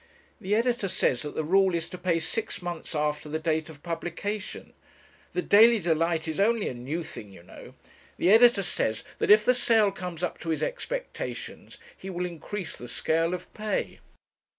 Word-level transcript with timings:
'The 0.39 0.55
editor 0.55 0.87
says 0.87 1.21
that 1.21 1.35
the 1.35 1.43
rule 1.43 1.75
is 1.75 1.87
to 1.87 1.95
pay 1.95 2.19
six 2.19 2.59
months 2.63 2.95
after 2.95 3.29
the 3.29 3.37
date 3.37 3.69
of 3.69 3.83
publication. 3.83 4.73
The 5.33 5.43
Daily 5.43 5.77
Delight 5.77 6.27
is 6.27 6.39
only 6.39 6.67
a 6.67 6.73
new 6.73 7.03
thing, 7.03 7.31
you 7.31 7.43
know. 7.43 7.75
The 8.17 8.31
editor 8.31 8.63
says 8.63 9.03
that, 9.19 9.29
if 9.29 9.45
the 9.45 9.53
sale 9.53 9.91
comes 9.91 10.23
up 10.23 10.39
to 10.39 10.49
his 10.49 10.63
expectations, 10.63 11.77
he 11.95 12.09
will 12.09 12.25
increase 12.25 12.75
the 12.75 12.87
scale 12.87 13.35
of 13.35 13.53
pay.' 13.53 13.99